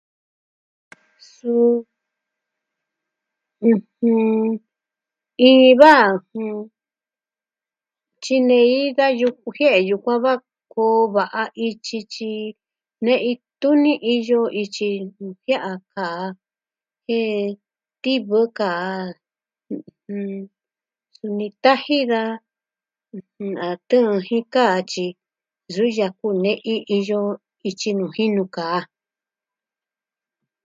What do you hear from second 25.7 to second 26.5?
yɨyakɨ